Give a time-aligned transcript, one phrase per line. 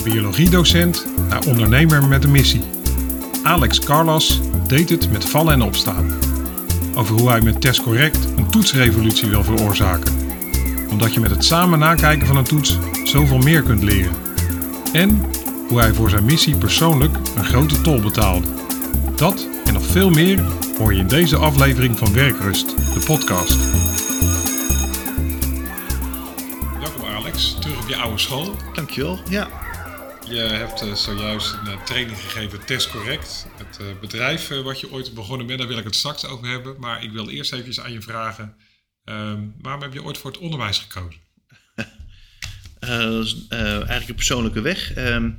[0.00, 2.62] Van biologiedocent naar ondernemer met een missie.
[3.42, 6.18] Alex Carlas deed het met vallen en opstaan.
[6.94, 10.12] Over hoe hij met Test Correct een toetsrevolutie wil veroorzaken.
[10.90, 14.12] Omdat je met het samen nakijken van een toets zoveel meer kunt leren.
[14.92, 15.22] En
[15.68, 18.46] hoe hij voor zijn missie persoonlijk een grote tol betaalde.
[19.16, 20.44] Dat en nog veel meer
[20.78, 23.56] hoor je in deze aflevering van Werkrust, de podcast.
[26.78, 28.54] Welkom Alex, terug op je oude school.
[28.74, 29.18] Dankjewel.
[29.28, 29.59] Ja.
[30.30, 33.46] Je hebt uh, zojuist een uh, training gegeven, Test Correct.
[33.56, 36.76] Het uh, bedrijf wat je ooit begonnen bent, daar wil ik het straks over hebben.
[36.78, 38.56] Maar ik wil eerst even aan je vragen,
[39.04, 41.20] ehm, waarom heb je ooit voor het onderwijs gekozen?
[42.80, 44.92] dat is eigenlijk een persoonlijke weg.
[44.92, 45.30] Ehm,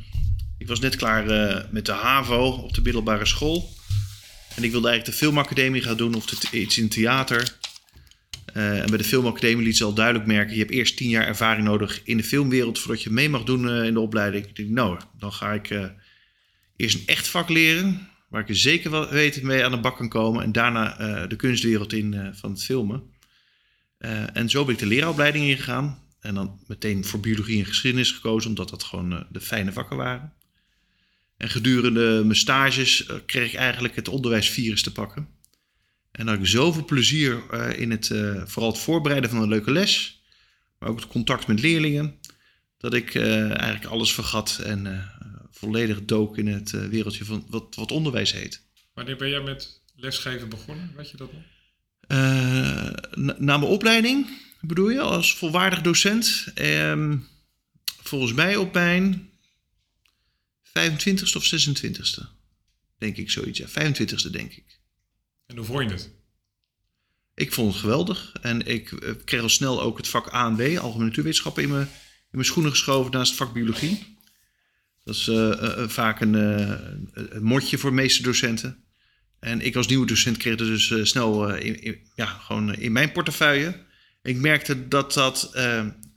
[0.58, 1.26] ik was net klaar
[1.72, 3.70] met de HAVO op de middelbare school.
[4.56, 7.60] En ik wilde eigenlijk de filmacademie gaan doen of iets in theater.
[8.54, 10.54] Uh, en bij de filmacademie liet ze al duidelijk merken...
[10.54, 12.80] je hebt eerst tien jaar ervaring nodig in de filmwereld...
[12.80, 14.46] voordat je mee mag doen uh, in de opleiding.
[14.46, 15.86] Ik dacht, nou, dan ga ik uh,
[16.76, 18.08] eerst een echt vak leren...
[18.28, 20.44] waar ik zeker wel weten mee aan de bak kan komen...
[20.44, 23.04] en daarna de kunstwereld in van het filmen.
[24.34, 26.00] en zo ben ik de leraaropleiding ingegaan...
[26.20, 28.50] en dan meteen voor biologie en geschiedenis gekozen...
[28.50, 30.34] omdat dat gewoon de fijne vakken waren...
[31.38, 35.28] En gedurende mijn stages kreeg ik eigenlijk het onderwijsvirus te pakken.
[36.12, 39.72] En had ik zoveel plezier uh, in het, uh, vooral het voorbereiden van een leuke
[39.72, 40.22] les,
[40.80, 42.20] maar ook het contact met leerlingen,
[42.78, 45.12] dat ik eigenlijk alles vergat en
[45.52, 48.64] volledig dook in het wereldje van wat, wat onderwijs heet.
[48.94, 50.94] Wanneer ben jij met lesgeven begonnen?
[50.96, 51.42] Weet je dat nog?
[52.08, 54.28] Na, na, mijn opleiding,
[54.62, 56.46] bedoel je, als volwaardig docent?
[56.54, 57.18] Ehm,
[58.04, 59.30] volgens mij op mijn
[60.72, 62.22] 25ste of 26ste.
[62.98, 63.68] Denk ik zoiets, ja.
[63.68, 64.81] 25ste denk ik.
[65.52, 66.10] En hoe vond je het?
[67.36, 68.34] Ik vond het geweldig.
[68.42, 68.94] En ik
[69.26, 71.90] kreeg al snel ook het vak ANW, Algemene Natuurwetenschappen, in mijn, in
[72.32, 74.18] mijn schoenen geschoven naast het vak Biologie.
[75.04, 78.84] Dat is uh, uh, vaak een, uh, motje voor de meeste docenten.
[79.40, 83.12] En ik als nieuwe docent kreeg het dus snel in, in, ja, gewoon in mijn
[83.12, 83.86] portefeuille.
[84.22, 85.52] Ik merkte dat dat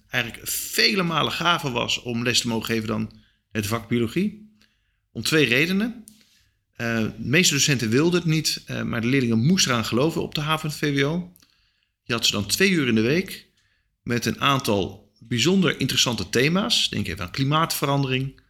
[0.08, 3.12] eigenlijk vele malen gaver was om les te mogen geven dan
[3.50, 4.58] het vak Biologie.
[5.12, 6.04] Om twee redenen.
[6.76, 10.34] Uh, de meeste docenten wilden het niet, uh, maar de leerlingen moesten eraan geloven op
[10.34, 11.32] de haven het VWO.
[12.02, 13.46] Je had ze dan twee uur in de week
[14.02, 16.88] met een aantal bijzonder interessante thema's.
[16.88, 18.40] Denk even aan klimaatverandering,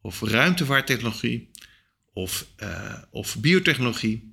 [0.00, 1.50] of ruimtevaarttechnologie,
[2.12, 4.28] of, uh, of biotechnologie.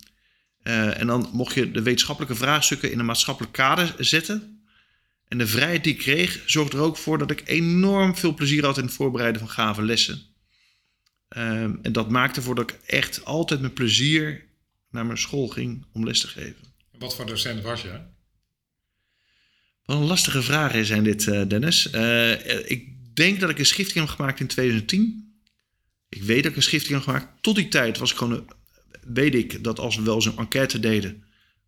[0.64, 4.64] en dan mocht je de wetenschappelijke vraagstukken in een maatschappelijk kader zetten.
[5.28, 8.66] En de vrijheid die ik kreeg zorgde er ook voor dat ik enorm veel plezier
[8.66, 10.35] had in het voorbereiden van gave lessen.
[11.38, 14.46] Um, en dat maakte ervoor dat ik echt altijd met plezier
[14.90, 16.56] naar mijn school ging om les te geven.
[16.98, 18.00] Wat voor docent was je?
[19.86, 21.94] Wat een lastige vragen zijn dit, uh, Dennis.
[21.94, 25.34] Uh, ik denk dat ik een schifting heb gemaakt in 2010.
[26.10, 27.28] Ik weet dat ik een schifting heb gemaakt.
[27.42, 28.50] Tot die tijd was ik gewoon,
[29.02, 31.24] weet ik dat als we wel zo'n enquête deden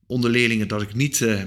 [0.06, 1.44] onder leerlingen, dat ik niet, uh,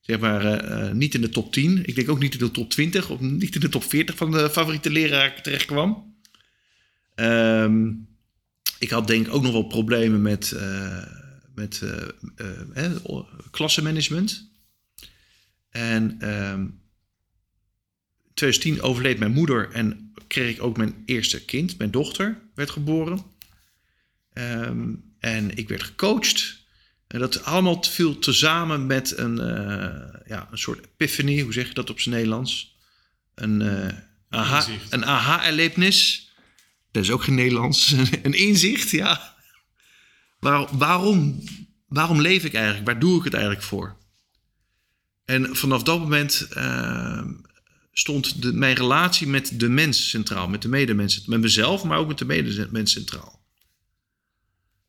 [0.00, 3.10] zeg maar, niet in de top 10, ik denk ook niet in de top 20
[3.10, 6.07] of niet in de top 40 van de favoriete leraar terecht kwam.
[7.20, 8.08] Um,
[8.78, 11.02] ik had denk ik ook nog wel problemen met, uh,
[11.54, 14.50] met uh, uh, klassenmanagement.
[15.70, 16.80] En um,
[18.34, 21.78] 2010 overleed mijn moeder en kreeg ik ook mijn eerste kind.
[21.78, 23.22] Mijn dochter werd geboren.
[24.32, 26.66] Um, en ik werd gecoacht.
[27.06, 29.36] En dat allemaal viel tezamen met een,
[30.26, 32.76] ja, een soort epiphany, hoe zeg je dat op zijn Nederlands?
[33.34, 33.62] Een,
[34.28, 36.27] aha, een aha-erlevenis.
[36.90, 37.92] Dat is ook geen Nederlands.
[38.22, 39.36] een inzicht, ja.
[40.40, 41.42] Waar, waarom,
[41.86, 42.86] waarom leef ik eigenlijk?
[42.86, 43.96] Waar doe ik het eigenlijk voor?
[45.24, 47.22] En vanaf dat moment uh,
[47.92, 52.08] stond de, mijn relatie met de mens centraal, met de medemens, met mezelf, maar ook
[52.08, 53.46] met de medemens centraal.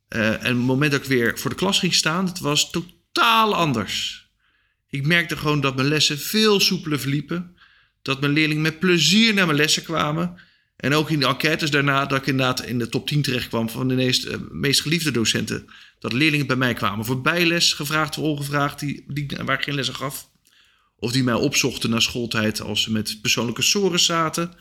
[0.10, 3.56] Uh, en het moment dat ik weer voor de klas ging staan, het was totaal
[3.56, 4.28] anders.
[4.90, 7.58] Ik merkte gewoon dat mijn lessen veel soepeler verliepen.
[8.02, 10.40] Dat mijn leerlingen met plezier naar mijn lessen kwamen.
[10.80, 13.70] En ook in de enquêtes daarna dat ik inderdaad in de top 10 terecht kwam
[13.70, 15.66] van de meest, uh, meest geliefde docenten.
[16.00, 19.76] Dat leerlingen bij mij kwamen voor bijles, gevraagd of ongevraagd, die, die, waar ik geen
[19.76, 20.30] lessen gaf.
[20.96, 24.54] Of die mij opzochten na schooltijd als ze met persoonlijke sores zaten.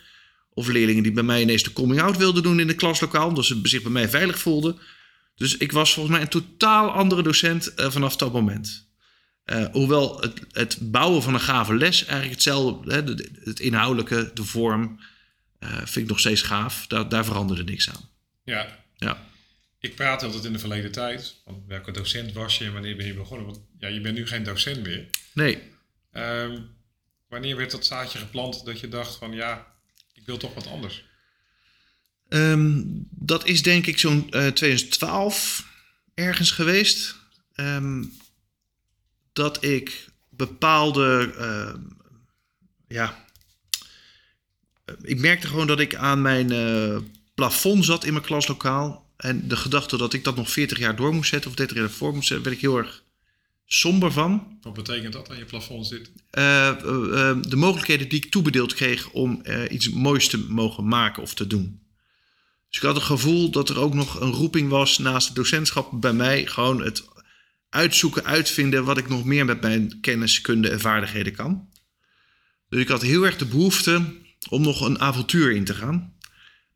[0.55, 3.61] Of leerlingen die bij mij ineens de coming-out wilden doen in de klaslokaal, omdat ze
[3.63, 4.79] zich bij mij veilig voelden.
[5.37, 8.89] Dus ik was volgens mij een totaal andere docent uh, vanaf dat moment.
[9.47, 13.03] Uh, hoewel het, het, bouwen van een gave les eigenlijk hetzelfde, hè,
[13.45, 14.99] het inhoudelijke, de vorm,
[15.61, 16.87] uh, vind ik nog steeds gaaf.
[16.87, 18.09] Daar, daar veranderde niks aan.
[18.45, 18.79] Ja.
[18.97, 19.27] ja.
[19.79, 21.41] Ik praat altijd in de verleden tijd.
[21.45, 23.47] Van welke docent was je en wanneer ben je begonnen?
[23.47, 25.11] Want ja, je bent nu geen docent meer.
[25.33, 25.63] Nee.
[26.13, 26.77] Um,
[27.29, 29.67] wanneer werd dat zaadje geplant dat je dacht van ja,
[30.13, 31.05] ik wil toch wat anders?
[32.29, 35.67] Ehm, dat is denk ik zo'n 2012
[36.15, 37.17] ergens geweest.
[37.55, 38.05] Ehm,
[39.33, 41.35] dat ik bepaalde.
[41.39, 41.81] ehm,
[42.89, 43.27] ja.
[45.03, 46.97] Ik merkte gewoon dat ik aan mijn eh,
[47.35, 49.07] plafond zat in mijn klaslokaal.
[49.17, 51.91] En de gedachte dat ik dat nog 40 jaar door moest zetten of 30 jaar
[51.91, 53.03] voor moest zetten, werd ik heel erg
[53.69, 54.59] somber van.
[54.63, 56.11] Wat betekent dat aan je plafond zit?
[56.31, 60.89] Eh, eh, eh, de mogelijkheden die ik toebedeeld kreeg om eh, iets moois te mogen
[60.89, 61.81] maken of te doen.
[62.69, 66.01] Dus ik had het gevoel dat er ook nog een roeping was naast het docentschap
[66.01, 66.47] bij mij.
[66.47, 67.05] Gewoon het
[67.69, 71.69] uitzoeken, uitvinden wat ik nog meer met mijn kennis, kunde en vaardigheden kan.
[72.69, 74.05] Dus ik had heel erg de behoefte
[74.49, 76.15] om nog een avontuur in te gaan.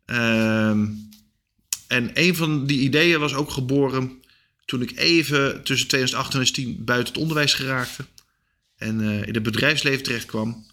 [0.04, 0.88] Ehm,
[1.88, 4.22] en een van die ideeën was ook geboren
[4.64, 8.04] toen ik even tussen 2008 en 2010 buiten het onderwijs geraakte.
[8.76, 10.66] En eh, in het bedrijfsleven terecht kwam.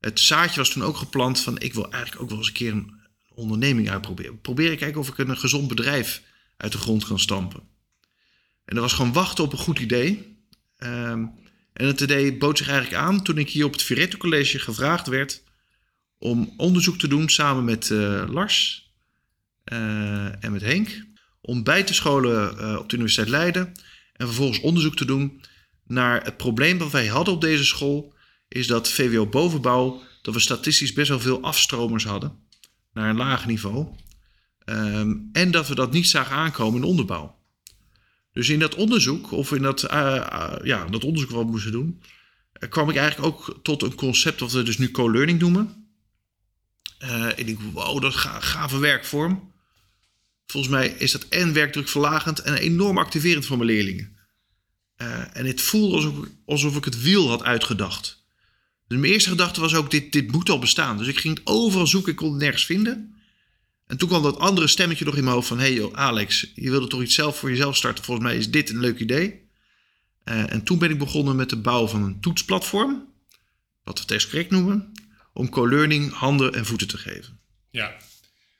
[0.00, 2.72] Het zaadje was toen ook geplant van ik wil eigenlijk ook wel eens een keer
[2.72, 2.92] een
[3.34, 4.40] onderneming uitproberen.
[4.40, 6.22] Proberen kijken of ik een gezond bedrijf
[6.56, 7.60] uit de grond kan stampen.
[8.64, 10.36] En dat was gewoon wachten op een goed idee.
[10.76, 11.26] Ehm,
[11.72, 15.06] en het idee bood zich eigenlijk aan toen ik hier op het Viretto College gevraagd
[15.06, 15.42] werd
[16.20, 18.88] om onderzoek te doen samen met eh, Lars
[19.64, 21.06] eh, en met Henk.
[21.40, 23.72] Om bij te scholen eh, op de Universiteit Leiden
[24.12, 25.40] en vervolgens onderzoek te doen
[25.86, 28.14] naar het probleem dat wij hadden op deze school.
[28.48, 32.38] Is dat VWO bovenbouw, dat we statistisch best wel veel afstromers hadden
[32.92, 33.86] naar een laag niveau.
[34.64, 37.38] Ehm, en dat we dat niet zagen aankomen in de onderbouw.
[38.32, 39.80] Dus in dat onderzoek, of in dat,
[40.62, 42.02] ja, dat onderzoek wat we moesten doen,
[42.68, 45.79] kwam ik eigenlijk ook tot een concept wat we dus nu co-learning noemen.
[47.00, 49.52] Eh, ik denk, wow, dat is ga, gave werkvorm.
[50.46, 54.16] Volgens mij is dat en werkdrukverlagend en enorm activerend voor mijn leerlingen.
[54.96, 56.14] Eh, en het voelde alsof,
[56.46, 58.24] alsof ik het wiel had uitgedacht.
[58.88, 60.98] Dus mijn eerste gedachte was ook, dit, dit moet al bestaan.
[60.98, 63.14] Dus ik ging het overal zoeken, ik kon het nergens vinden.
[63.86, 65.58] En toen kwam dat andere stemmetje nog in mijn hoofd van...
[65.58, 68.04] hé hey joh, Alex, je wilde toch iets zelf voor jezelf starten?
[68.04, 69.48] Volgens mij is dit een leuk idee.
[70.24, 73.08] Eh, en toen ben ik begonnen met de bouw van een toetsplatform...
[73.84, 74.92] wat we tekstcorrect noemen...
[75.40, 77.38] om co-learning handen en voeten te geven.
[77.70, 77.96] Ja,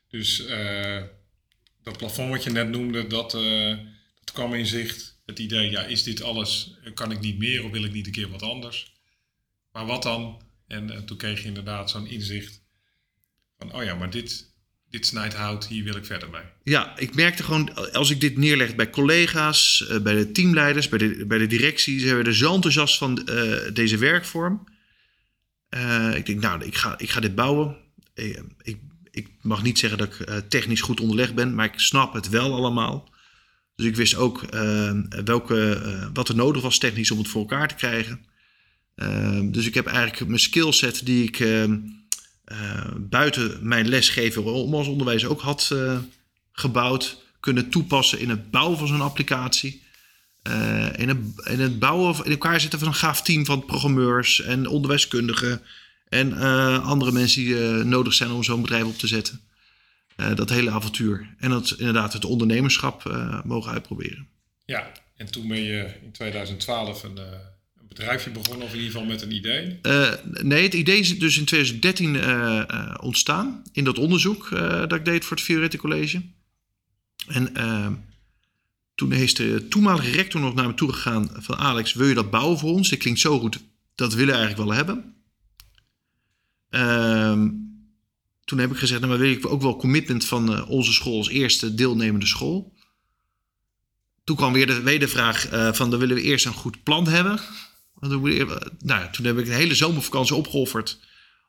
[0.09, 1.03] dus eh,
[1.83, 3.77] dat plafond wat je net noemde, dat, eh,
[4.21, 5.19] dat kwam in zicht.
[5.27, 6.75] Het idee, ja, is dit alles?
[6.95, 8.93] Kan ik niet meer of wil ik niet een keer wat anders?
[9.73, 10.43] Maar wat dan?
[10.67, 12.61] En eh, toen kreeg je inderdaad zo'n inzicht
[13.59, 14.55] van, oh ja, maar dit,
[14.91, 16.43] dit snijdt hout, hier wil ik verder mee.
[16.63, 21.27] Ja, ik merkte gewoon, als ik dit neerleg bij collega's, bij de teamleiders, bij de,
[21.27, 23.29] bij de directie, ze werden zo enthousiast van
[23.73, 24.65] deze werkvorm.
[25.71, 27.77] Eh, ik denk, nou, ik ga, ik ga dit bouwen.
[28.15, 28.79] Eh, ik,
[29.11, 32.29] ik mag niet zeggen dat ik eh, technisch goed onderlegd ben, maar ik snap het
[32.29, 33.09] wel allemaal.
[33.77, 34.41] Dus ik wist ook
[35.25, 38.25] welke, wat er nodig was technisch om het voor elkaar te krijgen.
[39.53, 41.45] Dus ik heb eigenlijk mijn skillset die ik
[42.97, 45.75] buiten mijn lesgeven om als onderwijzer ook had
[46.53, 49.83] gebouwd, kunnen toepassen in het bouwen van zo'n applicatie.
[50.51, 54.41] Eh, in, het, in het bouwen, in elkaar zetten van een gaaf team van programmeurs
[54.41, 55.63] en onderwijskundigen
[56.09, 59.41] en eh, andere mensen die eh, nodig zijn om zo'n bedrijf op te zetten.
[60.35, 61.35] Dat hele avontuur.
[61.39, 63.13] En dat inderdaad het ondernemerschap
[63.45, 64.29] mogen uitproberen.
[64.65, 69.07] Ja, en toen ben je in 2012 een, een bedrijfje begonnen, of in ieder geval
[69.07, 69.81] met een idee.
[70.43, 75.05] Nee, het idee is dus in 2013 eh, eh, ontstaan in dat onderzoek dat ik
[75.05, 76.23] deed voor het Fioretti College.
[77.27, 77.55] En
[79.01, 82.31] toen is de toenmalige rector nog naar me toe gegaan van Alex, wil je dat
[82.31, 82.89] bouwen voor ons?
[82.89, 83.61] Dit klinkt zo goed,
[83.95, 85.15] dat willen we eigenlijk wel hebben.
[86.71, 87.51] Ehm,
[88.45, 91.17] toen heb ik gezegd, nou, maar wil ik ook wel commitment van eh, onze school
[91.17, 92.75] als eerste deelnemende school.
[94.25, 97.41] Toen kwam weer de wedervraag eh, van, dan willen we eerst een goed plan hebben.
[98.01, 101.01] Je- nou, toen heb ik een hele zomervakantie opgeofferd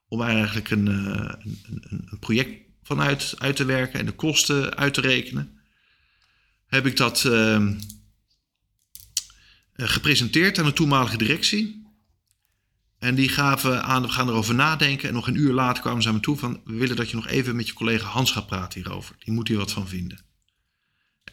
[0.07, 2.51] om eigenlijk een, eh, een, een, een project
[2.83, 5.59] vanuit uit te werken en de kosten uit te rekenen.
[6.71, 7.73] Heb ik dat ehm,
[9.73, 11.85] eh, gepresenteerd aan de toenmalige directie.
[12.99, 15.07] En die gaven aan, we gaan erover nadenken.
[15.07, 16.61] En nog een uur later kwamen ze aan me toe van...
[16.65, 19.15] we willen dat je nog even met je collega Hans gaat praten hierover.
[19.19, 20.25] Die moet hier wat van vinden.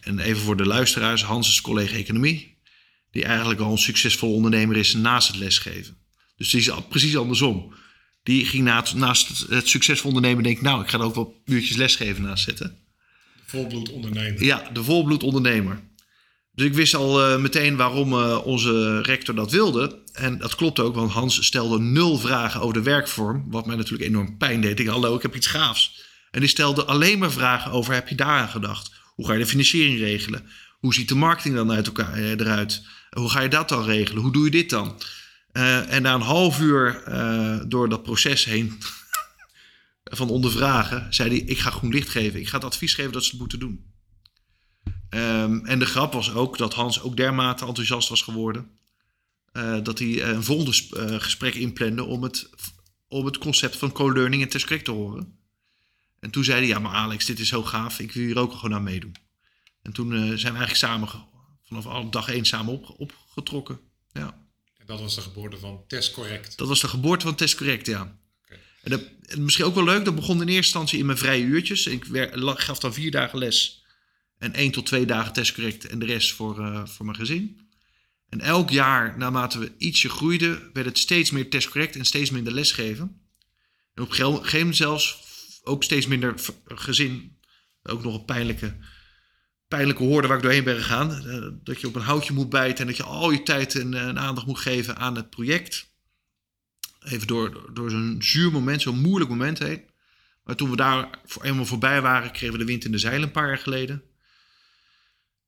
[0.01, 2.59] En even voor de luisteraars, Hans is collega economie
[3.11, 5.97] die eigenlijk al een succesvol ondernemer is naast het lesgeven.
[6.37, 7.75] Dus die is precies andersom.
[8.23, 11.15] Die ging na het- naast het, succesvol ondernemen denk ik, nou, ik ga er ook
[11.15, 12.88] wel uurtjes lesgeven naast zetten.
[13.51, 14.45] Volbloed ondernemer.
[14.45, 15.81] Ja, de volbloed ondernemer.
[16.53, 20.03] Dus ik wist al eh, meteen waarom eh, onze rector dat wilde.
[20.13, 23.45] En dat klopt ook, want Hans stelde nul vragen over de werkvorm.
[23.51, 24.79] Wat mij natuurlijk enorm pijn deed.
[24.79, 26.05] Ik dacht, hallo, ik heb iets gaafs.
[26.31, 28.93] En die stelde alleen maar vragen over, heb je daaraan gedacht?
[29.15, 30.47] Hoe ga je de financiering regelen?
[30.79, 32.83] Hoe ziet de marketing dan uit elkaar, eh, eruit?
[33.11, 34.23] Hoe ga je dat dan regelen?
[34.23, 35.01] Hoe doe je dit dan?
[35.89, 37.03] En na een half uur
[37.69, 38.79] door dat proces heen
[40.11, 42.41] van ondervragen, zei hij: Ik ga groen licht geven.
[42.41, 43.93] Ik ga het advies geven dat ze het moeten doen.
[45.09, 48.71] Ehm, en de grap was ook dat Hans ook dermate enthousiast was geworden.
[49.53, 52.51] eh, dat hij een volgende eh, gesprek inplande om het,
[53.09, 55.39] om het concept van co-learning en test te horen.
[56.21, 57.99] En toen zei hij: Ja, maar Alex, dit is zo gaaf.
[57.99, 59.17] Ik wil hier ook gewoon aan meedoen.
[59.83, 61.09] En toen eh, zijn we eigenlijk samen,
[61.65, 63.81] vanaf dag één samen op, opgetrokken.
[64.13, 64.47] Ja.
[64.77, 66.59] En dat was de geboorte van Test Correct.
[66.59, 68.19] Dat was de geboorte van Test Correct, ja.
[68.93, 71.87] En, misschien ook wel leuk, dat begon in eerste instantie in mijn vrije uurtjes.
[71.87, 72.05] Ik
[72.43, 73.85] gaf dan vier dagen les.
[74.39, 77.61] En één tot twee dagen Test Correct en de rest voor, eh, voor mijn gezin.
[78.29, 82.31] En elk jaar, naarmate we ietsje groeiden, werd het steeds meer Test Correct en steeds
[82.31, 83.21] minder lesgeven.
[83.95, 85.19] En op een gegeven moment zelfs
[85.63, 87.39] ook steeds minder gezin.
[87.83, 88.77] Ook nog een pijnlijke,
[89.69, 91.27] pijnlijke hoorde waar ik doorheen ben gegaan.
[91.27, 93.95] Eh, dat je op een houtje moet bijten en dat je al je tijd en,
[93.95, 95.91] eh, en aandacht moet geven aan het project
[97.11, 99.83] even door, door zo'n zuur moment, zo'n moeilijk moment heen.
[100.45, 103.23] Maar toen we daar voor eenmaal voorbij waren, kregen we de wind in de zeilen
[103.23, 104.03] een paar jaar geleden.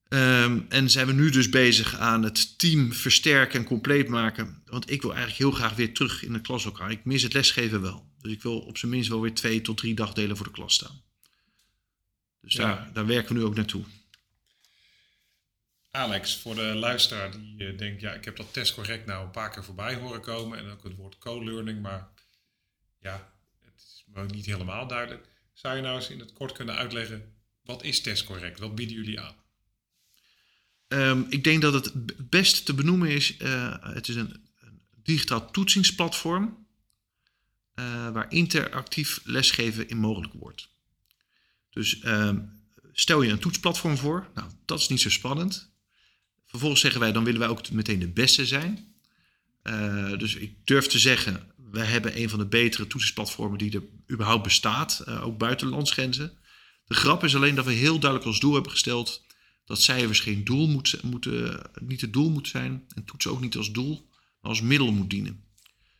[0.08, 4.62] Ehm, en zijn we nu dus bezig aan het team versterken en compleet maken.
[4.66, 6.90] Want ik wil eigenlijk heel graag weer terug in de klaslokaal.
[6.90, 8.08] Ik mis het lesgeven wel.
[8.20, 10.74] Dus ik wil op zijn minst wel weer twee tot drie dagdelen voor de klas
[10.74, 11.02] staan.
[12.40, 12.62] Dus Ja.
[12.62, 13.84] daar, daar werken we nu ook naartoe.
[15.90, 19.30] Alex, voor de luisteraar die eh, denkt, ja, ik heb dat Test Correct nou een
[19.30, 20.59] paar keer voorbij horen komen.
[20.59, 22.09] En ook het woord co-learning, maar
[23.00, 25.28] ja, het is me niet helemaal duidelijk.
[25.52, 28.59] Zou je nou eens in het kort kunnen uitleggen, wat is Test Correct?
[28.59, 29.35] Wat bieden jullie aan?
[30.88, 31.92] Ehm, ik denk dat het
[32.30, 33.37] best te benoemen is.
[33.37, 36.68] eh, het is een, een digitaal toetsingsplatform.
[37.75, 40.68] eh, waar interactief lesgeven in mogelijk wordt.
[41.70, 42.40] Dus ehm,
[42.92, 44.30] stel je een toetsplatform voor.
[44.35, 45.69] Nou, dat is niet zo spannend.
[46.50, 48.95] Vervolgens zeggen wij, dan willen wij ook meteen de beste zijn.
[49.62, 53.83] Eh, dus ik durf te zeggen, wij hebben een van de betere toetsingsplatformen die er
[54.11, 55.00] überhaupt bestaat.
[55.00, 56.33] eh, ook buiten landsgrenzen.
[56.87, 59.25] De grap is alleen dat we heel duidelijk als doel hebben gesteld
[59.64, 63.57] dat cijfers geen doel moet, moeten, niet het doel moet zijn en toetsen ook niet
[63.57, 64.09] als doel,
[64.40, 65.45] maar als middel moet dienen.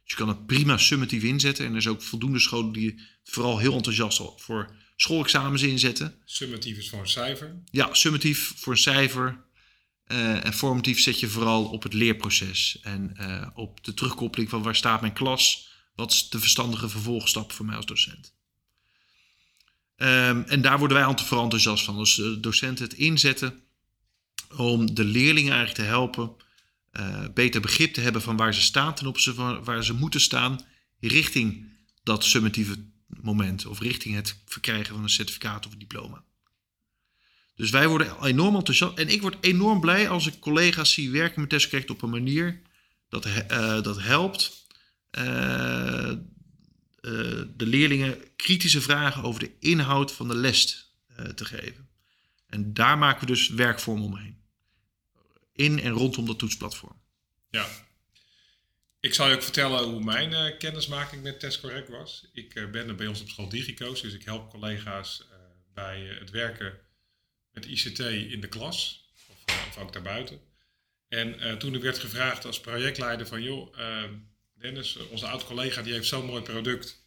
[0.03, 3.59] Dus je kan het prima summatief inzetten en er is ook voldoende scholen die vooral
[3.59, 6.15] heel enthousiast voor schoolexamens inzetten.
[6.25, 7.63] Summatief is voor een cijfer.
[7.71, 9.45] Ja, summatief voor een cijfer
[10.11, 14.63] eh, en formatief zet je vooral op het leerproces en eh, op de terugkoppeling van
[14.63, 18.35] waar staat mijn klas, wat is de verstandige vervolgstap voor mij als docent.
[19.97, 21.97] Ehm, en daar worden wij vooral enthousiast van.
[21.97, 23.61] Als eh, docenten het inzetten
[24.57, 26.37] om de leerlingen eigenlijk te helpen
[27.35, 30.61] beter begrip te hebben van waar ze staan ten opzichte van waar ze moeten staan
[31.01, 31.69] richting
[32.03, 36.25] dat summatieve moment of richting het verkrijgen van een certificaat of een diploma.
[37.61, 41.41] Dus wij worden enorm enthousiast en ik word enorm blij als ik collega's zie werken
[41.41, 42.61] met testcorrect op een manier
[43.09, 44.67] dat, eh, dat helpt
[45.11, 46.19] eh, eh,
[47.57, 50.93] de leerlingen kritische vragen over de inhoud van de les
[51.35, 51.89] te geven.
[52.47, 54.43] En daar maken we dus werkvorm omheen.
[55.53, 57.01] In en rondom dat toetsplatform.
[57.51, 57.67] Ja.
[59.01, 62.29] Ik zal je ook vertellen hoe mijn kennismaking met Test Correct was.
[62.33, 65.27] Ik ben er bij ons op school Digicoach, dus ik help collega's
[65.75, 66.89] bij het werken
[67.53, 70.41] met ICT in de klas, of, eh, of ook daarbuiten.
[71.09, 74.11] En eh, toen ik werd gevraagd als projectleider van, joh, eh,
[74.55, 76.99] Dennis, onze oud-collega, die heeft zo'n mooi product.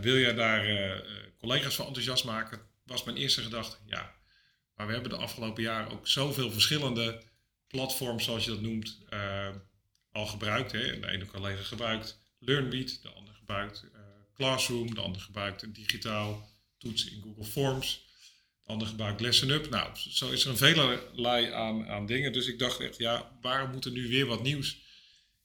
[0.00, 1.02] Wil jij daar
[1.38, 2.60] collega's voor enthousiast maken?
[2.84, 4.14] Was mijn eerste gedachte, ja.
[4.74, 7.22] Maar we hebben de afgelopen jaren ook zoveel verschillende
[7.66, 8.98] platforms, zoals je dat noemt,
[10.12, 10.72] al gebruikt.
[10.72, 11.00] Hè.
[11.00, 13.84] De ene collega gebruikt LearnBeat, de ander gebruikt
[14.34, 18.04] Classroom, de ander gebruikt digitaal toets in Google Forms,
[18.64, 19.70] ander gebruikt LessenUp.
[19.70, 22.32] Nou, zo is er een velerlei aan, aan dingen.
[22.32, 24.78] Dus ik dacht echt, ja, waarom moet er nu weer wat nieuws?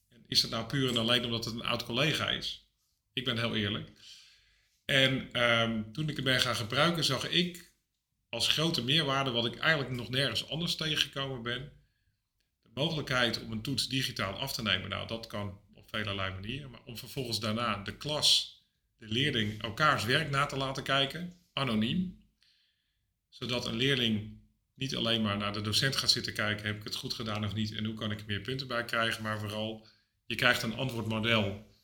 [0.10, 2.70] En is dat nou puur en alleen omdat het een oud collega is?
[3.14, 3.92] Ik ben heel eerlijk.
[4.86, 7.68] En ehm, toen ik het ben gaan gebruiken, zag ik
[8.30, 11.72] als grote meerwaarde, wat ik eigenlijk nog nergens anders tegengekomen ben,
[12.62, 14.90] de mogelijkheid om een toets digitaal af te nemen.
[14.90, 18.58] Nou, dat kan op velerlei manieren, maar om vervolgens daarna de klas,
[18.98, 22.27] de leerling, elkaars werk na te laten kijken, anoniem,
[23.40, 24.40] zodat een leerling
[24.74, 27.54] niet alleen maar naar de docent gaat zitten kijken, heb ik het goed gedaan of
[27.54, 29.88] niet en hoe kan ik er meer punten bij krijgen, maar vooral,
[30.26, 31.76] je krijgt een antwoordmodel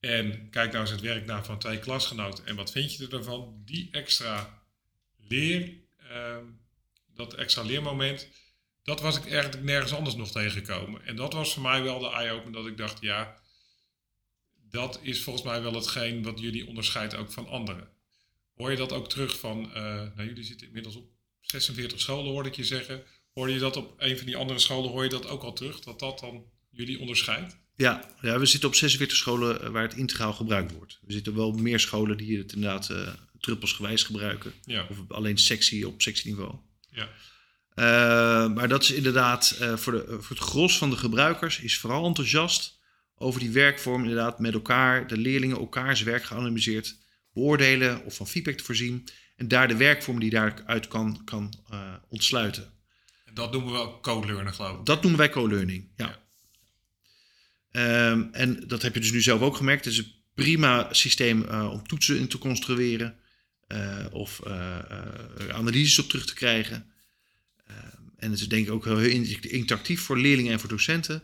[0.00, 3.62] en kijk nou eens het werk na van twee klasgenoten en wat vind je ervan?
[3.64, 4.62] Die extra
[5.16, 6.44] leer, ehm,
[7.14, 8.28] dat extra leermoment,
[8.82, 11.04] dat was ik eigenlijk nergens anders nog tegengekomen.
[11.04, 13.40] En dat was voor mij wel de eye-opener dat ik dacht, ja,
[14.70, 17.88] dat is volgens mij wel hetgeen wat jullie onderscheidt ook van anderen.
[18.60, 21.04] Hoor je dat ook terug van, eh, nou jullie zitten inmiddels op
[21.40, 23.02] 46 scholen hoorde ik je zeggen.
[23.32, 25.80] Hoor je dat op een van die andere scholen, hoor je dat ook al terug,
[25.80, 27.56] dat dat dan jullie onderscheidt?
[27.76, 30.98] Ja, ja, we zitten op 46 scholen eh, waar het integraal gebruikt wordt.
[31.06, 33.08] We zitten wel meer scholen die het inderdaad uh,
[33.40, 34.52] druppelsgewijs gebruiken.
[34.64, 34.86] Ja.
[34.90, 36.54] Of alleen sectie op sectieniveau.
[36.90, 37.08] Ja.
[37.74, 41.78] Uh, maar dat is inderdaad uh, voor, de, voor het gros van de gebruikers is
[41.78, 42.78] vooral enthousiast
[43.14, 44.02] over die werkvorm.
[44.02, 46.98] Inderdaad met elkaar, de leerlingen elkaars werk geanalyseerd
[47.32, 49.08] beoordelen of van feedback te voorzien.
[49.36, 52.72] En daar de werkvorm die daaruit kan, kan uh, ontsluiten.
[53.24, 54.86] En dat noemen we ook co-learning geloof ik.
[54.86, 56.18] Dat noemen wij co-learning, ja.
[57.72, 58.10] ja.
[58.10, 59.84] Um, en dat heb je dus nu zelf ook gemerkt.
[59.84, 63.18] Het is een prima systeem uh, om toetsen in te construeren.
[63.68, 64.40] Uh, of
[65.50, 66.92] analyses op terug te krijgen.
[68.16, 68.98] en het is denk ik ook heel
[69.40, 71.22] interactief voor leerlingen en voor docenten.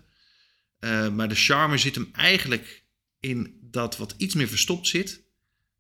[1.15, 2.85] maar de charme zit hem eigenlijk
[3.21, 5.26] in dat wat iets meer verstopt zit.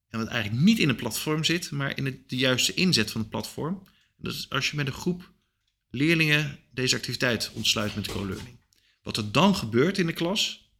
[0.08, 3.20] En wat eigenlijk niet in een platform zit, maar in het, de juiste inzet van
[3.20, 3.86] het platform.
[4.16, 5.32] Dus als je met een groep
[5.90, 8.64] leerlingen deze activiteit ontsluit met co-learning.
[9.02, 10.70] Wat er dan gebeurt in de klas,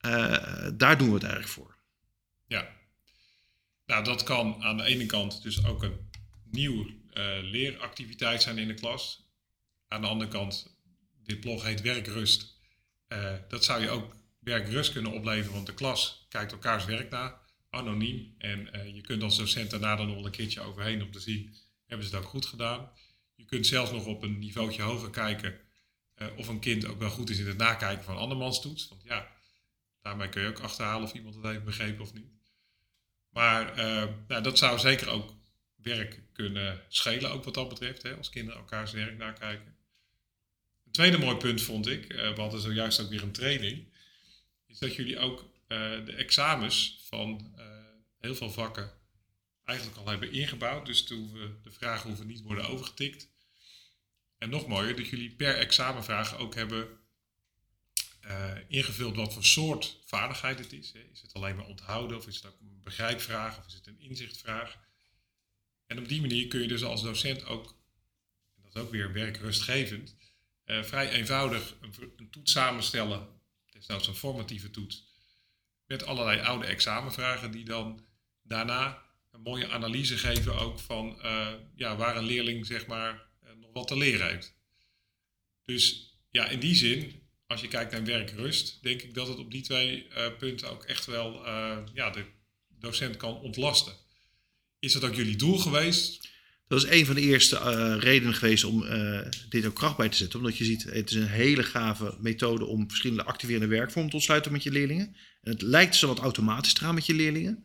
[0.00, 1.76] uh, daar doen we het eigenlijk voor.
[2.46, 2.68] Ja,
[3.86, 6.10] nou dat kan aan de ene kant dus ook een
[6.44, 6.94] nieuw uh,
[7.42, 9.30] leeractiviteit zijn in de klas.
[9.88, 10.76] Aan de andere kant,
[11.24, 12.60] dit blog heet Werkrust.
[13.08, 17.41] Uh, dat zou je ook werkrust kunnen opleveren, want de klas kijkt elkaars werk na
[17.72, 18.34] anoniem.
[18.38, 21.54] En uh, je kunt als docent daarna dan nog een keertje overheen om te zien,
[21.86, 22.90] hebben ze het ook goed gedaan.
[23.34, 25.60] Je kunt zelfs nog op een niveautje hoger kijken
[26.16, 28.88] uh, of een kind ook wel goed is in het nakijken van andermans toets.
[28.88, 29.28] Want ja,
[30.02, 32.30] daarmee kun je ook achterhalen of iemand het heeft begrepen of niet.
[33.28, 33.76] Maar
[34.28, 35.34] nou, dat zou zeker ook
[35.76, 39.76] werk kunnen schelen, ook wat dat betreft, hè, als kinderen elkaars werk nakijken.
[40.84, 43.86] Een tweede mooi punt vond ik, we hadden zojuist ook weer een training,
[44.66, 45.51] is dat jullie ook
[46.04, 47.64] de examens van uh,
[48.18, 48.92] heel veel vakken
[49.64, 50.86] eigenlijk al hebben ingebouwd.
[50.86, 53.30] Dus toen we de vragen hoeven niet worden overgetikt.
[54.38, 56.88] En nog mooier, dat jullie per examenvraag ook hebben
[58.24, 60.92] uh, ingevuld wat voor soort vaardigheid het is.
[60.92, 61.00] Hè.
[61.12, 64.00] Is het alleen maar onthouden of is het ook een begrijpvraag of is het een
[64.00, 64.78] inzichtvraag?
[65.86, 67.76] En op die manier kun je dus als docent ook,
[68.56, 70.16] en dat is ook weer werkrustgevend,
[70.64, 73.40] vrij eenvoudig een, een toets samenstellen.
[73.70, 75.11] Desnoods een formatieve toets
[75.92, 78.04] met allerlei oude examenvragen die dan
[78.42, 83.50] daarna een mooie analyse geven ook van uh, ja, waar een leerling zeg maar uh,
[83.60, 84.54] nog wat te leren heeft.
[85.64, 89.50] Dus ja, in die zin, als je kijkt naar werkrust, denk ik dat het op
[89.50, 91.46] die twee uh, punten ook echt wel
[91.94, 92.24] ja, de
[92.68, 93.92] docent kan ontlasten.
[94.78, 96.28] Is dat ook jullie doel geweest?
[96.72, 97.58] Dat is een van de eerste
[97.98, 98.86] redenen geweest om
[99.48, 100.38] dit ook kracht bij te zetten.
[100.38, 104.52] Omdat je ziet, het is een hele gave methode om verschillende activerende werkvormen te ontsluiten
[104.52, 105.16] met je leerlingen.
[105.42, 107.64] En het lijkt zo wat automatisch te gaan met je leerlingen.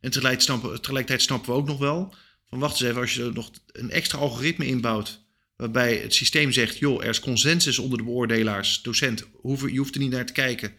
[0.00, 2.14] En tegelijkertijd snappen, we ook nog wel
[2.48, 5.24] van wacht eens even, als je er nog een extra algoritme inbouwt
[5.56, 10.00] waarbij het systeem zegt, joh, er is consensus onder de beoordelaars, docent, je hoeft er
[10.00, 10.72] niet naar te kijken,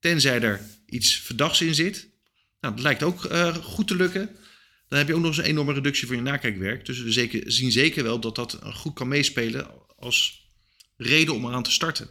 [0.00, 2.08] tenzij er iets verdachts in zit.
[2.60, 4.30] Nou, dat lijkt ook uh, goed te lukken.
[4.88, 6.84] Dan heb je ook nog eens een enorme reductie van je nakijkwerk.
[6.84, 10.48] Dus we zeker, zien zeker wel dat dat goed kan meespelen als
[10.96, 12.10] reden om eraan te starten.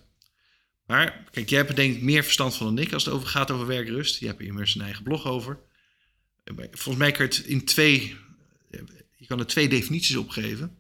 [0.86, 3.52] Maar kijk, jij hebt denk ik meer verstand van dan ik als het over gaat
[3.52, 4.20] over werkrust.
[4.20, 5.60] Je hebt er immers een eigen blog over.
[6.56, 8.16] Volgens mij kan je het in twee,
[9.18, 10.80] je kan er twee definities opgeven.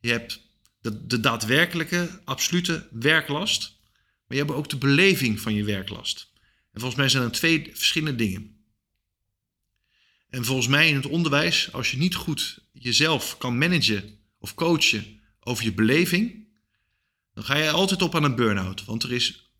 [0.00, 0.40] Je hebt
[0.80, 3.76] de, de daadwerkelijke, absolute werklast.
[4.26, 6.32] Maar je hebt ook de beleving van je werklast.
[6.72, 8.57] En volgens mij zijn er twee verschillende dingen.
[10.30, 15.20] En volgens mij in het onderwijs, als je niet goed jezelf kan managen of coachen
[15.40, 16.46] over je beleving,
[17.34, 18.84] dan ga je altijd op aan een burn-out.
[18.84, 19.52] Want er is,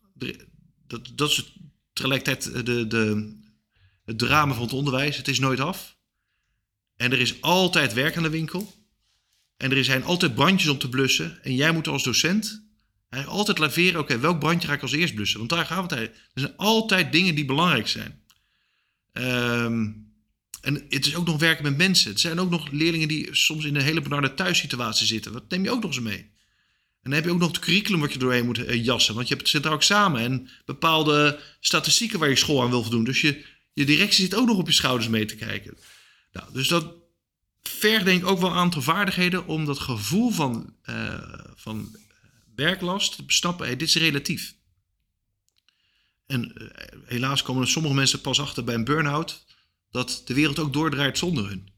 [0.87, 1.53] dat, dat is
[1.93, 3.35] tegelijkertijd de, de,
[4.05, 5.17] het drama van het onderwijs.
[5.17, 5.97] Het is nooit af.
[6.95, 8.73] En er is altijd werk aan de winkel.
[9.57, 11.43] En er zijn altijd brandjes om te blussen.
[11.43, 12.67] En jij moet als docent
[13.09, 13.99] altijd laveren.
[13.99, 15.37] Oké, welk brandje ga ik als eerst blussen?
[15.37, 18.23] Want daar gaan we het Er zijn altijd dingen die belangrijk zijn.
[19.13, 20.08] Um,
[20.61, 22.11] en het is ook nog werken met mensen.
[22.11, 25.33] Het zijn ook nog leerlingen die soms in een hele benarde thuissituatie zitten.
[25.33, 26.37] Dat neem je ook nog eens mee.
[27.01, 29.15] En dan heb je ook nog het curriculum wat je doorheen moet eh, jassen.
[29.15, 33.03] Want je hebt het centraal examen en bepaalde statistieken waar je school aan wil voldoen.
[33.03, 35.77] Dus je, je directie zit ook nog op je schouders mee te kijken.
[36.31, 36.93] Nou, dus dat
[37.61, 41.23] vergt denk ik ook wel een aantal vaardigheden om dat gevoel van, uh,
[41.55, 41.95] van
[42.55, 43.65] werklast te besnappen.
[43.65, 44.55] Hey, dit is relatief.
[46.27, 46.67] En uh,
[47.05, 49.45] helaas komen er sommige mensen pas achter bij een burn-out
[49.91, 51.71] dat de wereld ook doordraait zonder hun.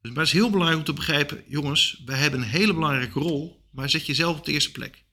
[0.00, 3.18] Dus, maar het is heel belangrijk om te begrijpen, jongens, wij hebben een hele belangrijke
[3.18, 5.04] rol maar zet jezelf op de eerste plek.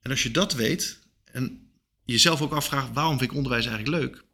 [0.00, 1.70] En als je dat weet en
[2.04, 4.24] jezelf ook afvraagt waarom vind ik onderwijs eigenlijk leuk,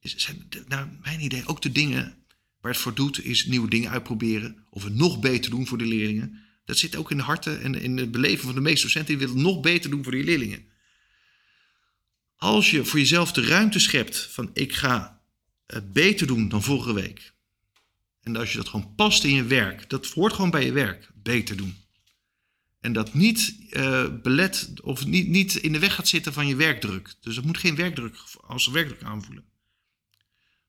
[0.00, 2.24] zijn naar mijn idee ook de dingen
[2.60, 5.86] waar het voor doet, is nieuwe dingen uitproberen of het nog beter doen voor de
[5.86, 6.44] leerlingen.
[6.64, 9.10] Dat zit ook in de harten en in het beleven van de meeste docenten.
[9.10, 10.66] Die willen het nog beter doen voor die leerlingen.
[12.36, 15.20] Als je voor jezelf de ruimte schept van ik ga
[15.66, 17.34] het beter doen dan vorige week.
[18.22, 21.10] En als je dat gewoon past in je werk, dat hoort gewoon bij je werk,
[21.14, 21.76] beter doen.
[22.80, 26.56] En dat niet uh, belet of niet, niet in de weg gaat zitten van je
[26.56, 27.14] werkdruk.
[27.20, 29.44] Dus dat moet geen werkdruk als werkdruk aanvoelen.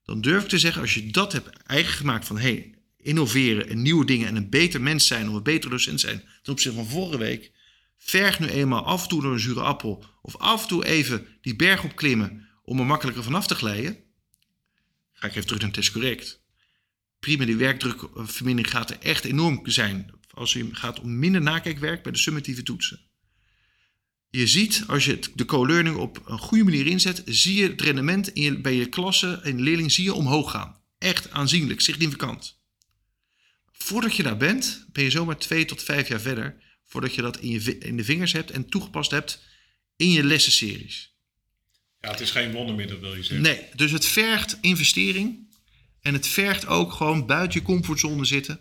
[0.03, 3.82] Dan durf ik te zeggen, als je dat hebt eigen gemaakt van hey, innoveren en
[3.82, 6.88] nieuwe dingen en een beter mens zijn of een betere docent zijn ten opzichte van
[6.88, 7.51] vorige week,
[7.97, 11.28] verg nu eenmaal af en toe door een zure appel of af en toe even
[11.42, 13.98] die berg opklimmen om er makkelijker vanaf te glijden.
[15.13, 16.42] Ga ik even terug naar test correct.
[17.20, 22.12] Prima, die werkdrukvermindering gaat er echt enorm zijn als je gaat om minder nakijkwerk bij
[22.12, 23.00] de summatieve toetsen.
[24.30, 28.28] Je ziet, als je de co-learning op een goede manier inzet, zie je het rendement
[28.28, 30.82] in bij je klasse en leerling zie je omhoog gaan.
[30.98, 32.60] Echt aanzienlijk, significant.
[33.72, 37.40] Voordat je daar bent, ben je zomaar twee tot vijf jaar verder, voordat je dat
[37.40, 39.46] in, je, in de vingers hebt en toegepast hebt
[39.97, 41.15] in je lessenseries.
[42.01, 43.41] Ja, het is geen wondermiddel, wil je zeggen.
[43.41, 45.47] Nee, dus het vergt investering
[46.01, 48.60] en het vergt ook gewoon buiten je comfortzone zitten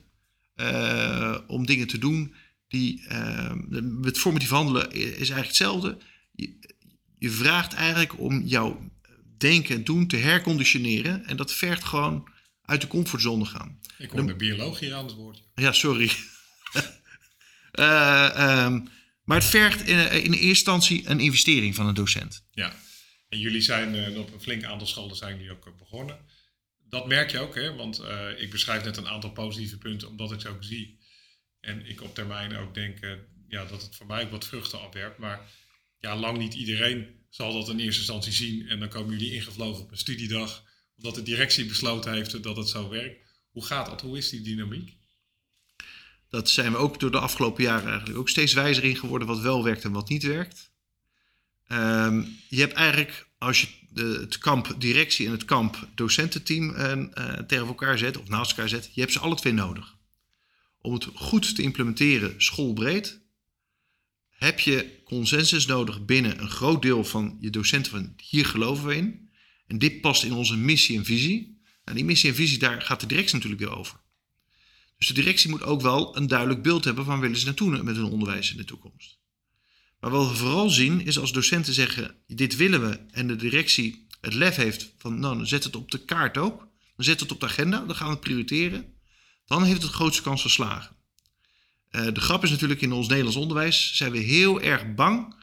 [0.57, 2.35] uh, om dingen te doen
[2.68, 3.05] die.
[3.09, 5.99] Uh, met formatief handelen is eigenlijk hetzelfde.
[6.33, 6.59] Je,
[7.18, 8.90] je, vraagt eigenlijk om jouw
[9.38, 11.27] denken en doen te herconditioneren.
[11.27, 12.29] En dat vergt gewoon
[12.62, 13.81] uit de comfortzone gaan.
[13.99, 15.42] Ik hoor de bioloog hier aan het woord.
[15.55, 16.11] Ja, sorry.
[17.72, 18.88] uh, um,
[19.27, 22.47] maar het vergt in, in eerste instantie een investering van een docent.
[22.51, 22.77] Ja,
[23.29, 26.19] en jullie zijn op een flink aantal scholen zijn jullie ook begonnen
[26.89, 27.75] dat merk je ook, hè?
[27.75, 28.03] want
[28.37, 30.99] ik beschrijf net een aantal positieve punten, omdat ik ze ook zie.
[31.61, 32.99] En ik op termijn ook denk
[33.49, 35.19] ja, dat het voor mij ook wat vruchten afwerpt.
[35.19, 35.51] Maar
[35.99, 38.69] ja, lang niet iedereen zal dat in eerste instantie zien.
[38.69, 40.65] En dan komen jullie ingevlogen op een studiedag,
[40.97, 43.25] omdat de directie besloten heeft dat het zo werkt.
[43.51, 44.01] Hoe gaat dat?
[44.01, 44.97] Hoe is die dynamiek?
[46.29, 49.41] Dat zijn we ook door de afgelopen jaren eigenlijk ook steeds wijzer in geworden wat
[49.41, 50.71] wel werkt en wat niet werkt.
[51.69, 53.69] Um, je hebt eigenlijk, als je
[54.01, 58.91] het kamp directie en het kamp docententeam uh, tegen elkaar zet, of naast elkaar zet,
[58.93, 59.97] je hebt ze alle twee nodig.
[60.81, 63.21] Om het goed te implementeren schoolbreed,
[64.31, 68.97] heb je consensus nodig binnen een groot deel van je docenten van hier geloven we
[68.97, 69.31] in.
[69.67, 71.61] En dit past in onze missie en visie.
[71.85, 74.01] En die missie en visie, daar gaat de directie natuurlijk weer over.
[74.99, 77.97] Dus de directie moet ook wel een duidelijk beeld hebben van willen ze naartoe met
[77.97, 79.19] hun onderwijs in de toekomst.
[80.01, 84.07] Maar wat we vooral zien is als docenten zeggen: dit willen we en de directie
[84.21, 86.59] het lef heeft van nou, dan zet het op de kaart ook,
[86.97, 88.95] dan zet het op de agenda, dan gaan we het prioriteren,
[89.47, 90.97] dan heeft het de grootste kans van slagen.
[91.91, 95.35] Uh, de grap is natuurlijk in ons Nederlands onderwijs zijn we heel erg bang.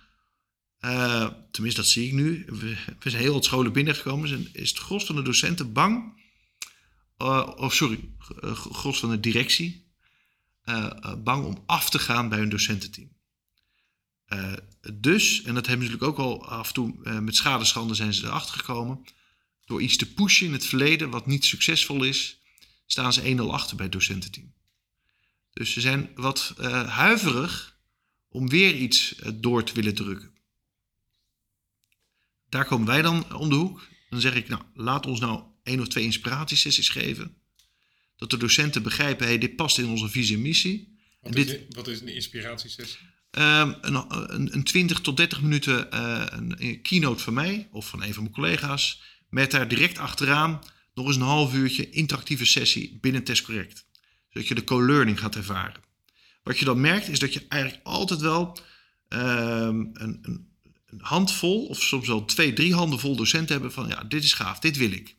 [0.81, 2.45] Uh, tenminste, dat zie ik nu.
[2.47, 2.75] We,
[3.09, 4.49] zijn heel wat scholen binnengekomen.
[4.53, 6.21] Is het gros van de docenten bang?
[7.23, 8.09] Uh, of sorry,
[8.53, 9.91] gros van de directie.
[11.17, 13.11] bang om af te gaan bij hun docententeam.
[14.93, 18.25] Dus, en dat hebben ze natuurlijk ook al af en toe met schadeschande zijn ze
[18.25, 19.03] erachter gekomen.
[19.65, 22.39] Door iets te pushen in het verleden wat niet succesvol is,
[22.85, 24.53] staan ze 1-0 achter bij het docententeam.
[25.53, 26.53] Dus ze zijn wat
[26.87, 27.77] huiverig
[28.27, 30.31] om weer iets door te willen drukken.
[32.49, 33.87] Daar komen wij dan om de hoek.
[34.09, 37.35] Dan zeg ik, nou, laat ons nou één of twee inspiratiesessies geven.
[38.15, 40.97] Dat de docenten begrijpen, hey, dit past in onze visie en missie.
[41.21, 42.99] Wat, en is, dit, wat is een inspiratiesessie?
[43.37, 43.95] Um, een,
[44.33, 48.23] een, een, 20 tot 30 minuten uh, een keynote van mij of van een van
[48.23, 49.01] mijn collega's.
[49.29, 50.61] Met daar direct achteraan
[50.93, 53.85] nog eens een half uurtje interactieve sessie binnen TestCorrect.
[54.29, 55.81] Zodat je de co-learning gaat ervaren.
[56.43, 58.57] Wat je dan merkt is dat je eigenlijk altijd wel
[59.09, 60.51] um, een, een,
[60.97, 64.59] handvol of soms wel twee, drie handen vol docenten hebben van ja, dit is gaaf,
[64.59, 65.15] dit wil ik.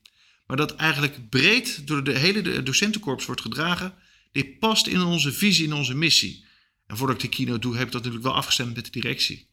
[0.47, 3.95] Maar dat eigenlijk breed door de hele docentenkorps wordt gedragen.
[4.33, 6.45] Dit past in onze visie, in onze missie.
[6.87, 9.49] En voordat ik die keynote doe, heb ik dat natuurlijk wel afgestemd met de directie.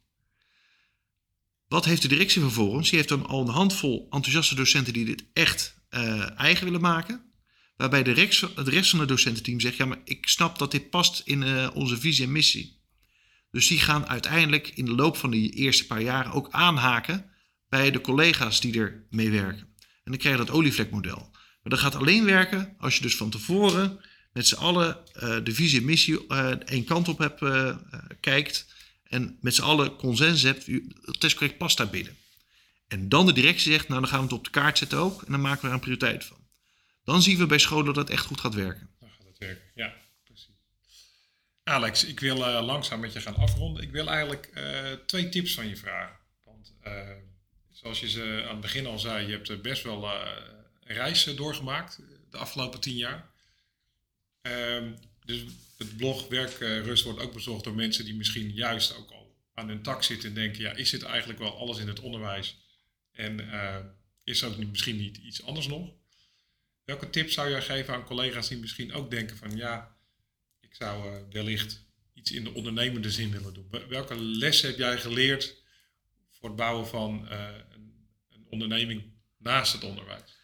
[1.67, 2.89] Wat heeft de directie vervolgens?
[2.89, 7.32] Die heeft dan al een handvol enthousiaste docenten die dit echt uh, eigen willen maken.
[7.77, 10.89] Waarbij de rest, het rest van het docententeam zegt: Ja, maar ik snap dat dit
[10.89, 12.80] past in uh, onze visie en missie.
[13.51, 17.32] Dus die gaan uiteindelijk in de loop van die eerste paar jaren ook aanhaken
[17.69, 19.70] bij de collega's die er mee werken.
[20.12, 21.30] Dan krijg je dat olievlekmodel.
[21.32, 24.00] Maar dat gaat alleen werken als je dus van tevoren
[24.34, 27.76] met z'n allen uh, de visie en missie uh, één kant op hebt, uh,
[28.19, 28.74] kijkt.
[29.04, 30.69] En met z'n allen consensus hebt,
[31.19, 32.17] testcorrect past daar binnen.
[32.88, 35.21] En dan de directie zegt, nou dan gaan we het op de kaart zetten ook.
[35.21, 36.38] En dan maken we er een prioriteit van.
[37.04, 38.89] Dan zien we bij scholen dat het echt goed gaat werken.
[39.00, 39.93] Dan gaat het werken, ja,
[40.24, 40.56] precies.
[41.63, 43.84] Alex, ik wil langzaam met je gaan afronden.
[43.84, 44.50] Ik wil eigenlijk
[45.06, 46.15] twee tips van je vragen.
[46.43, 46.74] Want
[47.82, 50.06] zoals je ze aan het begin al zei, je hebt best wel
[50.84, 53.30] een reis doorgemaakt de afgelopen tien jaar.
[54.41, 55.44] Um, dus
[55.78, 59.82] het blog Werkrust wordt ook bezocht door mensen die misschien juist ook al aan hun
[59.82, 62.58] tak zitten en denken, ja, is dit eigenlijk wel alles in het onderwijs
[63.12, 63.50] En
[64.24, 65.89] is dat misschien niet iets anders nog?
[66.84, 69.96] Welke tips zou jij geven aan collega's die misschien ook denken van ja,
[70.60, 73.70] ik zou wellicht iets in de ondernemende zin willen doen?
[73.89, 75.56] Welke lessen heb jij geleerd
[76.32, 77.28] voor het bouwen van
[78.52, 79.04] onderneming
[79.38, 80.40] naast het onderwijs?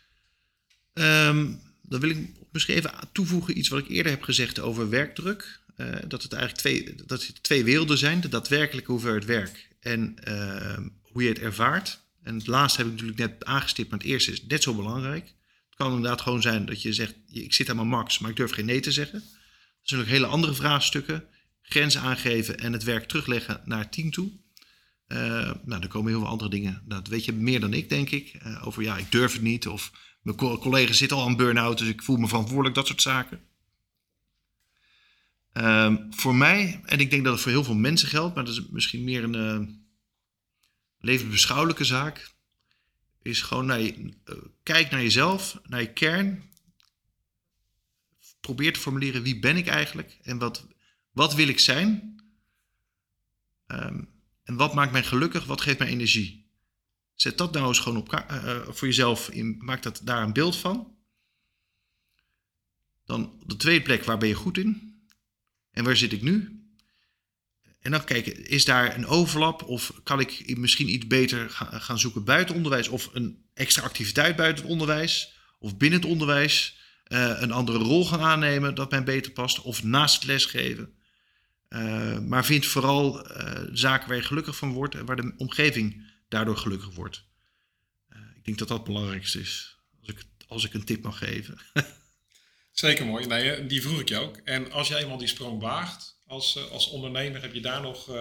[0.93, 5.60] Um, dan wil ik misschien even toevoegen iets wat ik eerder heb gezegd over werkdruk.
[5.78, 10.15] Uh, dat het eigenlijk twee, dat het twee werelden zijn: de daadwerkelijke hoeveelheid werk en
[10.28, 12.00] uh, hoe je het ervaart.
[12.24, 15.26] En het laatste heb ik natuurlijk net aangestipt, maar het eerste is net zo belangrijk.
[15.67, 18.36] Het kan inderdaad gewoon zijn dat je zegt: ik zit aan mijn max, maar ik
[18.36, 19.20] durf geen nee te zeggen.
[19.20, 19.30] Dat
[19.82, 21.24] zijn natuurlijk hele andere vraagstukken.
[21.62, 24.32] Grenzen aangeven en het werk terugleggen naar het team toe.
[25.08, 26.82] Uh, nou, er komen heel veel andere dingen.
[26.86, 28.41] Dat weet je meer dan ik, denk ik.
[28.63, 29.67] over ja, ik durf het niet.
[29.67, 29.91] Of
[30.22, 33.41] mijn collega zit al aan burn-out, dus ik voel me verantwoordelijk, dat soort zaken.
[35.54, 38.54] Um, voor mij, en ik denk dat het voor heel veel mensen geldt, maar dat
[38.54, 39.76] is misschien meer een uh,
[41.00, 42.36] levensbeschouwelijke zaak,
[43.22, 43.91] is gewoon naar
[44.63, 46.43] kijk naar jezelf, naar je kern.
[48.39, 50.67] Probeer te formuleren wie ben ik eigenlijk en wat,
[51.12, 52.15] wat wil ik zijn.
[53.67, 54.10] Um,
[54.47, 56.51] en wat maakt mij gelukkig, wat geeft mij energie.
[57.13, 59.57] Zet dat nou eens gewoon op, uh, voor jezelf in.
[59.60, 60.95] Maak dat, daar een beeld van.
[63.05, 65.01] Dan de tweede plek, waar ben je goed in?
[65.71, 66.62] En waar zit ik nu?
[67.79, 72.23] En dan kijken, is daar een overlap of kan ik misschien iets beter gaan zoeken
[72.23, 77.51] buiten onderwijs of een extra activiteit buiten het onderwijs of binnen het onderwijs uh, een
[77.51, 80.96] andere rol gaan aannemen dat mij beter past of naast lesgeven.
[81.69, 86.06] Uh, maar vind vooral uh, zaken waar je gelukkig van wordt en waar de omgeving
[86.27, 87.23] daardoor gelukkig wordt.
[88.10, 91.17] Uh, ik denk dat dat het belangrijkste is, als ik, als ik een tip mag
[91.17, 91.58] geven.
[92.71, 93.25] Zeker mooi.
[93.25, 94.38] Nee, die vroeg ik je ook.
[94.38, 98.12] En als jij eenmaal die sprong waagt als, als ondernemer, heb je daar nog.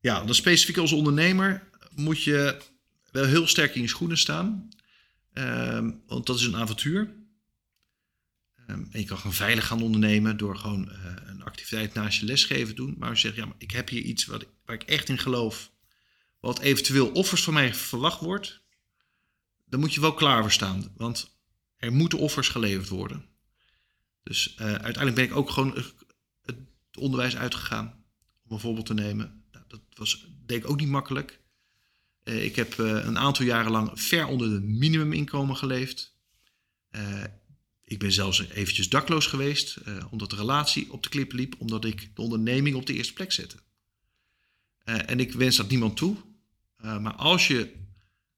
[0.00, 2.56] Ja, dan specifiek als ondernemer moet je
[3.10, 4.68] wel heel sterk in je schoenen staan.
[5.32, 7.14] Ehm, want dat is een avontuur.
[8.72, 10.90] Um, en je kan gewoon veilig gaan ondernemen door gewoon
[11.26, 12.94] een activiteit naast je lesgeven doen.
[12.98, 15.18] Maar als je zegt, ja, maar ik heb hier iets wat, waar ik echt in
[15.18, 15.70] geloof
[16.40, 18.60] wat eventueel offers van mij verwacht wordt,
[19.64, 20.92] dan moet je wel klaar voor staan.
[20.96, 21.36] Want
[21.76, 23.24] er moeten offers geleverd worden.
[24.22, 25.84] Dus uh, uiteindelijk ben ik ook gewoon
[26.42, 26.56] het
[26.98, 28.04] onderwijs uitgegaan.
[28.44, 29.44] Om een voorbeeld te nemen.
[29.52, 31.40] Nou, dat was, deed ik ook niet makkelijk.
[32.24, 36.16] Uh, ik heb een aantal jaren lang ver onder het minimuminkomen geleefd.
[37.92, 39.78] Ik ben zelfs eventjes dakloos geweest.
[40.10, 41.54] omdat de relatie op de klippen liep.
[41.58, 43.56] Omdat ik de onderneming op de eerste plek zette.
[44.84, 46.16] en ik wens dat niemand toe.
[46.84, 47.72] Uh, maar als je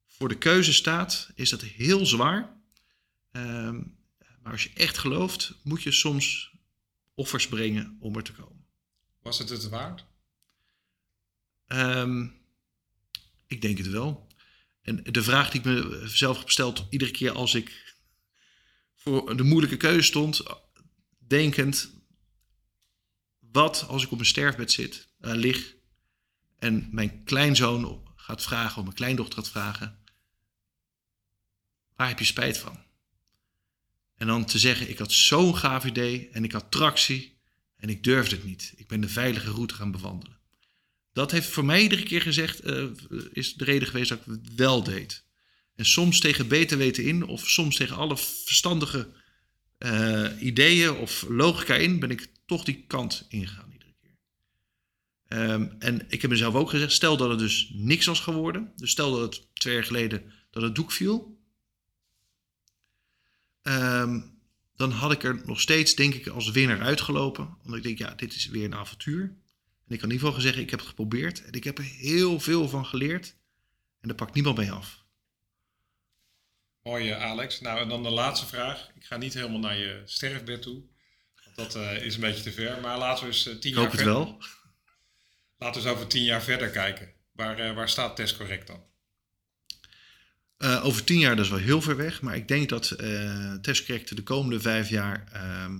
[0.06, 2.56] voor de keuze staat, is dat heel zwaar.
[3.32, 3.70] Uh,
[4.42, 6.52] maar als je echt gelooft, moet je soms
[7.14, 8.64] offers brengen om er te komen.
[9.22, 10.04] Was het het waard?
[11.66, 12.34] Um,
[13.46, 14.26] ik denk het wel.
[14.82, 15.66] En de vraag die ik
[16.00, 17.93] mezelf heb gesteld, iedere keer als ik
[19.04, 20.42] voor de moeilijke keuze stond,
[21.18, 21.92] denkend:
[23.38, 25.74] wat als ik op een sterfbed zit, uh, lig
[26.58, 29.98] en mijn kleinzoon gaat vragen, of mijn kleindochter gaat vragen,
[31.96, 32.82] waar heb je spijt van?
[34.16, 37.38] En dan te zeggen, ik had zo'n gaaf idee en ik had tractie
[37.76, 38.72] en ik durfde het niet.
[38.76, 40.38] Ik ben de veilige route gaan bewandelen.
[41.12, 42.90] Dat heeft voor mij iedere keer gezegd, uh,
[43.32, 45.23] is de reden geweest dat ik het wel deed.
[45.76, 49.08] En soms tegen beter weten in, of soms tegen alle verstandige
[49.78, 53.64] uh, ideeën of logica in, ben ik toch die kant ingegaan.
[55.34, 58.72] Um, en ik heb mezelf ook gezegd, stel dat het dus niks was geworden.
[58.76, 61.38] Dus stel dat het twee jaar geleden dat het doek viel.
[63.62, 64.32] Um,
[64.76, 67.56] dan had ik er nog steeds, denk ik, als winnaar uitgelopen.
[67.62, 69.22] Omdat ik denk, ja, dit is weer een avontuur.
[69.86, 71.44] En ik kan in ieder geval zeggen, ik heb het geprobeerd.
[71.44, 73.36] En ik heb er heel veel van geleerd.
[74.00, 75.03] En daar pakt niemand mee af.
[76.84, 77.60] Mooi, Alex.
[77.60, 78.90] Nou, en dan de laatste vraag.
[78.94, 80.82] Ik ga niet helemaal naar je sterfbed toe.
[81.54, 82.80] Dat uh, is een beetje te ver.
[82.80, 84.42] Maar laten we eens uh, tien ik jaar hoop het wel.
[85.58, 87.12] Laten we eens over tien jaar verder kijken.
[87.32, 88.82] Waar, uh, waar staat Test Correct dan?
[90.58, 92.22] Uh, over tien jaar, dat is wel heel ver weg.
[92.22, 95.74] Maar ik denk dat uh, Test Correct de komende vijf jaar uh,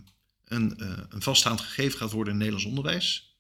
[0.44, 3.38] een, een vaststaand gegeven gaat worden in het Nederlands onderwijs.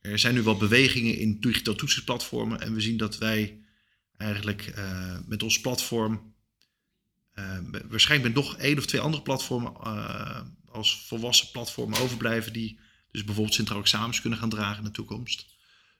[0.00, 2.60] Er zijn nu wat bewegingen in digitaal toetsingsplatformen.
[2.60, 3.60] En we zien dat wij
[4.16, 4.74] eigenlijk
[5.26, 6.36] met ons platform...
[7.88, 9.76] waarschijnlijk met nog één of twee andere platformen
[10.66, 12.52] als volwassen platformen overblijven...
[12.52, 12.78] die
[13.10, 15.46] dus bijvoorbeeld centraal examens kunnen gaan dragen in de toekomst.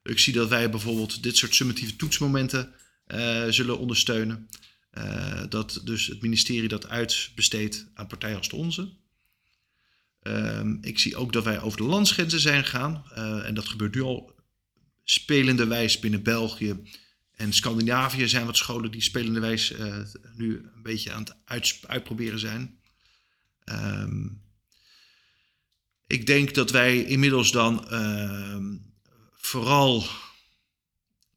[0.03, 2.75] Ik zie dat wij bijvoorbeeld dit soort summatieve toetsmomenten
[3.07, 4.49] uh, zullen ondersteunen.
[5.49, 8.97] Dat dus het ministerie dat uitbesteedt aan partijen als de onze.
[10.23, 13.11] Uh, ik zie ook dat wij over de landsgrenzen zijn gegaan.
[13.45, 14.35] En dat gebeurt nu al
[15.05, 16.83] spelende wijs binnen België
[17.39, 19.97] En Scandinavië zijn wat scholen die spelenderwijs uh,
[20.35, 22.81] nu een beetje aan het uitproberen zijn.
[23.65, 24.27] Ehm,
[26.07, 28.77] ik denk dat wij inmiddels dan ehm,
[29.33, 30.07] vooral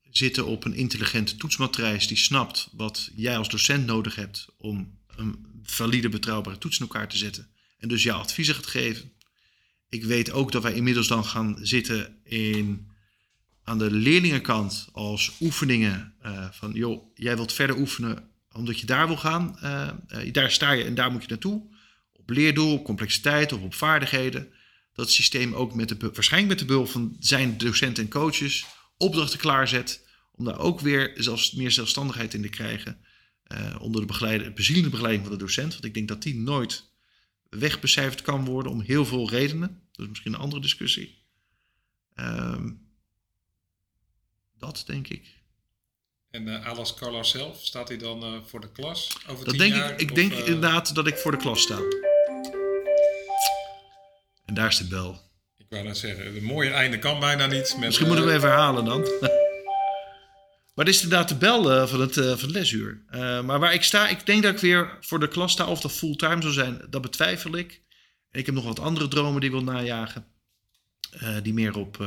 [0.09, 5.45] zitten op een intelligente toetsmatrijs die snapt wat jij als docent nodig hebt om een
[5.63, 7.49] valide, betrouwbare toets in elkaar te zetten.
[7.77, 9.11] En dus jouw adviezen gaat geven.
[9.89, 12.90] Ik weet ook dat wij inmiddels dan gaan zitten in,
[13.63, 19.07] aan de leerlingenkant als oefeningen uh, van, joh, jij wilt verder oefenen omdat je daar
[19.07, 19.57] wil gaan.
[19.63, 21.75] Uh, uh, daar sta je en daar moet je naartoe.
[22.13, 24.53] Op leerdoel, op complexiteit of op vaardigheden.
[24.93, 28.65] Dat systeem ook met de, waarschijnlijk met de behulp van zijn docenten en coaches
[28.97, 30.09] opdrachten klaarzet.
[30.31, 32.97] Om daar ook weer zelfs meer zelfstandigheid in te krijgen.
[33.79, 35.71] onder de bezielende begeleiding van de docent.
[35.71, 36.91] Want ik denk dat die nooit
[37.49, 39.81] wegbecijferd kan worden om heel veel redenen.
[39.91, 41.25] Dat is misschien een andere discussie.
[42.15, 42.90] Um,
[44.77, 45.39] dat denk ik.
[46.31, 49.63] En uh, Alas Carlos zelf, staat hij dan uh, voor de klas over dat tien
[49.63, 49.91] denk jaar?
[49.91, 50.37] Ik, ik denk uh...
[50.37, 51.77] inderdaad dat ik voor de klas sta.
[54.45, 55.29] En daar is de bel.
[55.57, 57.73] Ik wou net zeggen, een mooie einde kan bijna niet.
[57.75, 59.07] Met, Misschien moeten we even herhalen dan.
[60.75, 63.03] Maar dit is inderdaad de bel van, het, van het lesuur.
[63.43, 65.65] Maar waar ik sta, ik denk dat ik weer voor de klas sta.
[65.65, 67.81] Of dat fulltime zou zijn, dat betwijfel ik.
[68.29, 70.25] En ik heb nog wat andere dromen die ik wil najagen.
[71.43, 71.97] die meer op,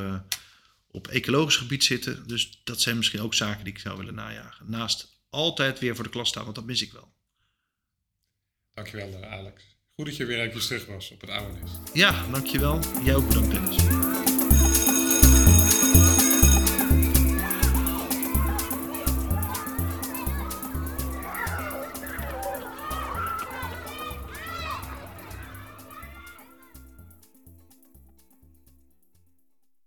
[0.94, 2.28] op ecologisch gebied zitten.
[2.28, 4.70] Dus dat zijn misschien ook zaken die ik zou willen najagen.
[4.70, 7.12] Naast altijd weer voor de klas staan, want dat mis ik wel.
[8.74, 9.62] Dankjewel Alex.
[9.94, 11.80] Goed dat je weer even terug was op het oude nest.
[11.92, 12.80] Ja, dankjewel.
[13.04, 14.13] Jij ook bedankt Dennis.